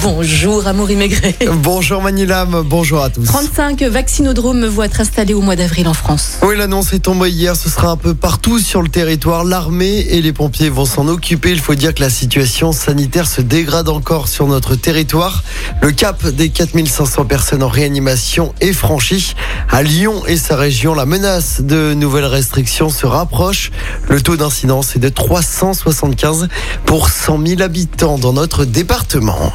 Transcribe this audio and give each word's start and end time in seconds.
Bonjour 0.00 0.66
Amaury 0.66 0.96
Maigret. 0.96 1.36
Bonjour 1.52 2.00
Manilam, 2.00 2.62
bonjour 2.64 3.02
à 3.02 3.10
tous. 3.10 3.24
35 3.24 3.82
vaccinodromes 3.82 4.64
vont 4.64 4.84
être 4.84 5.00
installés 5.00 5.34
au 5.34 5.42
mois 5.42 5.54
d'avril 5.54 5.86
en 5.86 5.92
France. 5.92 6.38
Oui, 6.42 6.56
l'annonce 6.56 6.94
est 6.94 7.00
tombée 7.00 7.28
hier, 7.28 7.54
ce 7.54 7.68
sera 7.68 7.90
un 7.90 7.96
peu 7.96 8.14
partout 8.14 8.58
sur 8.58 8.80
le 8.80 8.88
territoire. 8.88 9.44
L'armée 9.44 9.98
et 10.00 10.22
les 10.22 10.32
pompiers 10.32 10.70
vont 10.70 10.86
s'en 10.86 11.08
occuper. 11.08 11.50
Il 11.50 11.60
faut 11.60 11.74
dire 11.74 11.94
que 11.94 12.00
la 12.00 12.08
situation 12.08 12.72
sanitaire 12.72 13.26
se 13.26 13.42
dégrade 13.42 13.90
encore 13.90 14.28
sur 14.28 14.46
notre 14.46 14.76
territoire. 14.76 15.44
Le 15.82 15.92
cap 15.92 16.26
des 16.26 16.48
4500 16.48 17.26
personnes 17.26 17.62
en 17.62 17.68
réanimation 17.68 18.54
est 18.60 18.72
franchi. 18.72 19.34
À 19.70 19.82
Lyon 19.82 20.24
et 20.26 20.38
sa 20.38 20.56
région, 20.56 20.94
la 20.94 21.04
menace 21.04 21.60
de 21.60 21.92
nouvelles 21.92 22.24
restrictions 22.24 22.88
se 22.88 23.06
rapproche. 23.06 23.70
Le 24.08 24.22
taux 24.22 24.36
d'incidence 24.36 24.96
est 24.96 25.00
de 25.00 25.10
375 25.10 26.48
pour 26.86 27.10
100 27.10 27.46
000 27.46 27.62
habitants 27.62 28.18
dans 28.18 28.32
notre 28.32 28.64
département. 28.64 29.52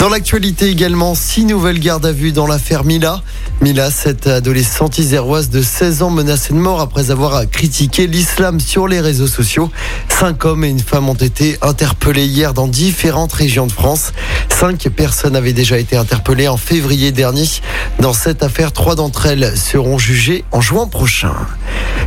Dans 0.00 0.08
l'actualité 0.08 0.70
également, 0.70 1.14
six 1.14 1.44
nouvelles 1.44 1.78
gardes 1.78 2.06
à 2.06 2.12
vue 2.12 2.32
dans 2.32 2.46
l'affaire 2.46 2.84
Mila. 2.84 3.20
Mila, 3.60 3.90
cette 3.90 4.26
adolescente 4.28 4.96
iséroise 4.96 5.50
de 5.50 5.60
16 5.60 6.00
ans 6.00 6.08
menacée 6.08 6.54
de 6.54 6.58
mort 6.58 6.80
après 6.80 7.10
avoir 7.10 7.46
critiqué 7.50 8.06
l'islam 8.06 8.60
sur 8.60 8.88
les 8.88 9.02
réseaux 9.02 9.26
sociaux. 9.26 9.70
Cinq 10.08 10.46
hommes 10.46 10.64
et 10.64 10.70
une 10.70 10.80
femme 10.80 11.10
ont 11.10 11.12
été 11.12 11.58
interpellés 11.60 12.24
hier 12.24 12.54
dans 12.54 12.66
différentes 12.66 13.34
régions 13.34 13.66
de 13.66 13.72
France. 13.72 14.14
Cinq 14.48 14.88
personnes 14.88 15.36
avaient 15.36 15.52
déjà 15.52 15.78
été 15.78 15.98
interpellées 15.98 16.48
en 16.48 16.56
février 16.56 17.12
dernier. 17.12 17.44
Dans 17.98 18.14
cette 18.14 18.42
affaire, 18.42 18.72
trois 18.72 18.94
d'entre 18.94 19.26
elles 19.26 19.54
seront 19.54 19.98
jugées 19.98 20.44
en 20.50 20.62
juin 20.62 20.86
prochain. 20.86 21.34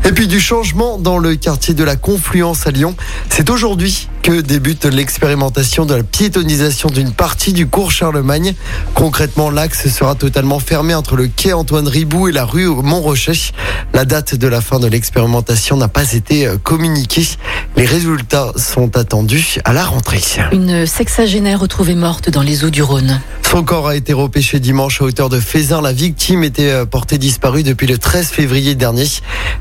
Et 0.05 0.11
puis 0.11 0.27
du 0.27 0.39
changement 0.39 0.97
dans 0.97 1.17
le 1.17 1.35
quartier 1.35 1.73
de 1.73 1.83
la 1.83 1.95
Confluence 1.95 2.67
à 2.67 2.71
Lyon. 2.71 2.95
C'est 3.29 3.49
aujourd'hui 3.49 4.09
que 4.21 4.41
débute 4.41 4.85
l'expérimentation 4.85 5.85
de 5.85 5.95
la 5.95 6.03
piétonisation 6.03 6.89
d'une 6.89 7.11
partie 7.11 7.53
du 7.53 7.67
cours 7.67 7.91
Charlemagne. 7.91 8.53
Concrètement, 8.93 9.49
l'axe 9.49 9.89
sera 9.89 10.15
totalement 10.15 10.59
fermé 10.59 10.93
entre 10.93 11.15
le 11.15 11.27
quai 11.27 11.53
Antoine 11.53 11.87
Ribou 11.87 12.27
et 12.27 12.31
la 12.31 12.45
rue 12.45 12.67
Montrochet. 12.67 13.51
La 13.93 14.05
date 14.05 14.35
de 14.35 14.47
la 14.47 14.61
fin 14.61 14.79
de 14.79 14.87
l'expérimentation 14.87 15.77
n'a 15.77 15.87
pas 15.87 16.13
été 16.13 16.47
euh, 16.47 16.57
communiquée. 16.57 17.27
Les 17.75 17.85
résultats 17.85 18.51
sont 18.55 18.97
attendus 18.97 19.59
à 19.65 19.73
la 19.73 19.83
rentrée. 19.83 20.21
Une 20.51 20.85
sexagénaire 20.85 21.59
retrouvée 21.59 21.95
morte 21.95 22.29
dans 22.29 22.43
les 22.43 22.63
eaux 22.63 22.69
du 22.69 22.81
Rhône. 22.81 23.19
Son 23.53 23.63
corps 23.63 23.87
a 23.87 23.95
été 23.95 24.13
repêché 24.13 24.59
dimanche 24.59 24.99
à 24.99 25.05
hauteur 25.05 25.29
de 25.29 25.39
Fézin. 25.39 25.79
La 25.79 25.93
victime 25.93 26.43
était 26.43 26.71
euh, 26.71 26.85
portée 26.85 27.19
disparue 27.19 27.61
depuis 27.61 27.85
le 27.85 27.99
13 27.99 28.29
février 28.29 28.73
dernier. 28.73 29.05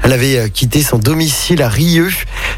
Elle 0.02 0.12
avait 0.12 0.38
euh, 0.38 0.48
quitté 0.48 0.82
son 0.82 0.98
domicile 0.98 1.62
à 1.62 1.68
Rieux. 1.68 2.10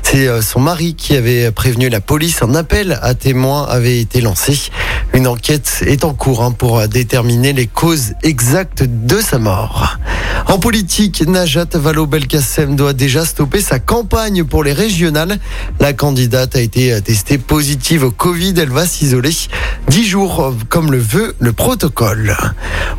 C'est 0.02 0.42
son 0.42 0.60
mari 0.60 0.94
qui 0.94 1.16
avait 1.16 1.50
prévenu 1.50 1.88
la 1.88 2.00
police. 2.00 2.42
Un 2.42 2.54
appel 2.54 2.98
à 3.02 3.14
témoins 3.14 3.64
avait 3.64 3.98
été 3.98 4.20
lancé. 4.20 4.70
Une 5.12 5.26
enquête 5.26 5.82
est 5.86 6.04
en 6.04 6.14
cours 6.14 6.42
hein, 6.42 6.52
pour 6.52 6.86
déterminer 6.88 7.52
les 7.52 7.66
causes 7.66 8.12
exactes 8.22 8.84
de 8.84 9.20
sa 9.20 9.38
mort. 9.38 9.98
En 10.54 10.60
politique, 10.60 11.26
Najat 11.26 11.66
Vallaud-Belkacem 11.74 12.76
doit 12.76 12.92
déjà 12.92 13.24
stopper 13.24 13.60
sa 13.60 13.80
campagne 13.80 14.44
pour 14.44 14.62
les 14.62 14.72
régionales. 14.72 15.40
La 15.80 15.92
candidate 15.92 16.54
a 16.54 16.60
été 16.60 16.96
testée 17.02 17.38
positive 17.38 18.04
au 18.04 18.12
Covid. 18.12 18.54
Elle 18.56 18.70
va 18.70 18.86
s'isoler 18.86 19.32
10 19.88 20.06
jours 20.06 20.54
comme 20.68 20.92
le 20.92 20.98
veut 20.98 21.34
le 21.40 21.52
protocole. 21.52 22.36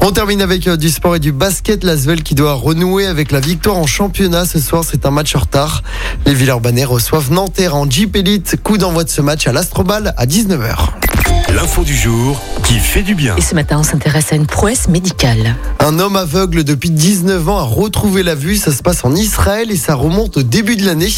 On 0.02 0.12
termine 0.12 0.42
avec 0.42 0.68
du 0.70 0.90
sport 0.90 1.16
et 1.16 1.20
du 1.20 1.32
basket. 1.32 1.86
L'Asvel 1.86 2.24
qui 2.24 2.36
doit 2.36 2.56
renouer 2.56 3.06
avec 3.06 3.32
la 3.32 3.40
victoire 3.40 3.78
en 3.78 3.88
championnat. 3.88 4.44
Ce 4.44 4.60
soir, 4.60 4.84
c'est 4.84 5.06
un 5.06 5.12
match 5.12 5.34
en 5.34 5.40
retard. 5.40 5.82
Les 6.26 6.34
Villeurbanais 6.34 6.84
reçoivent 6.84 7.32
Nanterre 7.32 7.78
en 7.78 7.90
Jeep 7.90 8.18
Elite. 8.18 8.58
Coup 8.64 8.78
d'envoi 8.78 9.06
de 9.06 9.10
ce 9.10 9.22
match 9.22 9.48
à 9.48 9.54
l'Astrobal 9.54 10.14
à 10.18 10.26
19h. 10.26 11.05
L'info 11.56 11.86
du 11.86 11.96
jour 11.96 12.42
qui 12.66 12.80
fait 12.80 13.02
du 13.02 13.16
bien. 13.16 13.34
Et 13.38 13.42
ce 13.42 13.56
matin, 13.56 13.78
on 13.80 13.84
s'intéresse 13.84 14.34
à 14.34 14.36
une 14.36 14.46
prouesse 14.46 14.90
médicale. 14.90 15.56
Un 15.80 16.00
homme 16.00 16.18
aveugle 16.18 16.66
depuis 16.66 16.90
19 16.90 17.48
ans 17.48 17.60
a 17.60 17.64
retrouvé 17.64 18.24
la 18.24 18.36
vue. 18.36 18.58
Ça 18.58 18.74
se 18.74 18.84
passe 18.84 19.06
en 19.06 19.16
Israël 19.16 19.72
et 19.72 19.78
ça 19.78 19.96
remonte 19.96 20.36
au 20.36 20.44
début 20.44 20.76
de 20.76 20.86
l'année. 20.86 21.14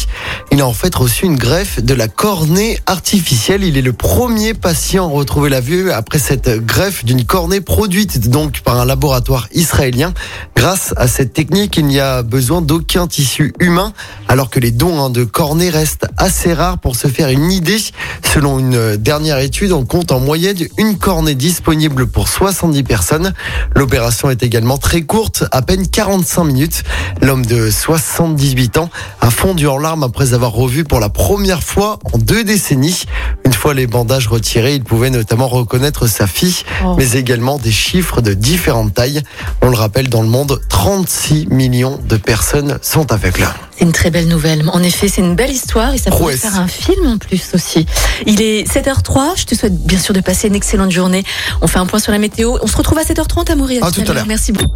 Il 0.52 0.60
a 0.60 0.66
en 0.66 0.72
fait 0.72 0.94
reçu 0.94 1.24
une 1.24 1.36
greffe 1.36 1.82
de 1.82 1.92
la 1.92 2.06
cornée 2.06 2.78
artificielle. 2.86 3.64
Il 3.64 3.76
est 3.76 3.82
le 3.82 3.92
premier 3.92 4.54
patient 4.54 5.08
à 5.08 5.10
retrouver 5.10 5.50
la 5.50 5.60
vue 5.60 5.90
après 5.90 6.20
cette 6.20 6.64
greffe 6.64 7.04
d'une 7.04 7.24
cornée 7.24 7.60
produite 7.60 8.30
donc 8.30 8.60
par 8.60 8.78
un 8.78 8.84
laboratoire 8.84 9.48
israélien. 9.54 10.14
Grâce 10.54 10.94
à 10.96 11.08
cette 11.08 11.32
technique, 11.32 11.78
il 11.78 11.86
n'y 11.86 11.98
a 11.98 12.22
besoin 12.22 12.62
d'aucun 12.62 13.08
tissu 13.08 13.54
humain, 13.58 13.92
alors 14.28 14.50
que 14.50 14.60
les 14.60 14.70
dons 14.70 15.02
hein, 15.02 15.10
de 15.10 15.24
cornée 15.24 15.70
restent 15.70 16.06
assez 16.16 16.52
rares 16.52 16.78
pour 16.78 16.94
se 16.94 17.08
faire 17.08 17.28
une 17.28 17.50
idée. 17.50 17.78
Selon 18.22 18.60
une 18.60 18.96
dernière 18.96 19.38
étude, 19.38 19.72
on 19.72 19.84
compte 19.84 20.12
en 20.12 20.27
moyenne 20.28 20.58
une 20.76 20.98
cornée 20.98 21.34
disponible 21.34 22.06
pour 22.06 22.28
70 22.28 22.82
personnes. 22.82 23.32
L'opération 23.74 24.28
est 24.28 24.42
également 24.42 24.76
très 24.76 25.00
courte, 25.00 25.44
à 25.52 25.62
peine 25.62 25.88
45 25.88 26.44
minutes. 26.44 26.82
L'homme 27.22 27.46
de 27.46 27.70
78 27.70 28.76
ans 28.76 28.90
a 29.22 29.30
fondu 29.30 29.66
en 29.68 29.78
larmes 29.78 30.02
après 30.02 30.34
avoir 30.34 30.52
revu 30.52 30.84
pour 30.84 31.00
la 31.00 31.08
première 31.08 31.62
fois 31.62 31.98
en 32.12 32.18
deux 32.18 32.44
décennies. 32.44 33.04
Une 33.46 33.54
fois 33.54 33.72
les 33.72 33.86
bandages 33.86 34.28
retirés, 34.28 34.74
il 34.74 34.84
pouvait 34.84 35.08
notamment 35.08 35.48
reconnaître 35.48 36.06
sa 36.06 36.26
fille, 36.26 36.56
Oh. 36.84 36.94
mais 36.98 37.12
également 37.12 37.56
des 37.56 37.72
chiffres 37.72 38.20
de 38.20 38.34
différentes 38.34 38.92
tailles. 38.92 39.22
On 39.62 39.70
le 39.70 39.76
rappelle, 39.76 40.10
dans 40.10 40.20
le 40.22 40.28
monde, 40.28 40.60
36 40.68 41.46
millions 41.50 41.98
de 42.06 42.18
personnes 42.18 42.78
sont 42.82 43.10
aveugles. 43.12 43.48
C'est 43.76 43.84
une 43.84 43.92
très 43.92 44.10
belle 44.10 44.26
nouvelle. 44.28 44.68
En 44.72 44.82
effet, 44.82 45.08
c'est 45.08 45.20
une 45.22 45.36
belle 45.36 45.52
histoire 45.52 45.94
et 45.94 45.98
ça 45.98 46.10
pourrait 46.10 46.36
faire 46.36 46.56
un 46.58 46.66
film 46.66 47.06
en 47.06 47.16
plus 47.16 47.50
aussi. 47.54 47.86
Il 48.26 48.42
est 48.42 48.64
7h03. 48.68 49.36
Je 49.36 49.44
te 49.44 49.54
souhaite 49.54 49.76
bien 49.86 49.98
sûr 50.00 50.12
de 50.14 50.17
passer 50.20 50.48
une 50.48 50.54
excellente 50.54 50.90
journée. 50.90 51.24
On 51.60 51.66
fait 51.66 51.78
un 51.78 51.86
point 51.86 52.00
sur 52.00 52.12
la 52.12 52.18
météo. 52.18 52.56
On 52.62 52.66
se 52.66 52.76
retrouve 52.76 52.98
à 52.98 53.02
7h30, 53.02 53.50
Amaury. 53.50 53.78
À 53.80 53.90
tout 53.90 54.02
à 54.06 54.12
l'heure. 54.12 54.26
Merci 54.26 54.52
beaucoup. 54.52 54.74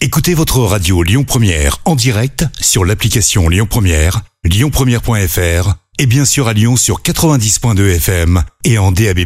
Écoutez 0.00 0.34
votre 0.34 0.60
radio 0.60 1.02
Lyon 1.02 1.24
Première 1.24 1.78
en 1.84 1.94
direct 1.94 2.44
sur 2.60 2.84
l'application 2.84 3.48
Lyon 3.48 3.66
Première, 3.68 4.20
lyonpremière.fr 4.44 5.74
et 5.98 6.06
bien 6.06 6.24
sûr 6.24 6.48
à 6.48 6.52
Lyon 6.52 6.76
sur 6.76 7.00
90.2 7.00 7.96
FM 7.96 8.42
et 8.64 8.78
en 8.78 8.92
DAB+. 8.92 9.20